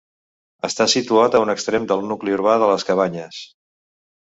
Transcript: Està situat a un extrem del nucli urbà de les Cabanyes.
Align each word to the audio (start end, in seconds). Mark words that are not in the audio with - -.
Està 0.67 0.87
situat 0.93 1.37
a 1.37 1.43
un 1.43 1.51
extrem 1.55 1.87
del 1.93 2.03
nucli 2.13 2.35
urbà 2.39 2.57
de 2.65 2.73
les 2.73 2.89
Cabanyes. 2.91 3.45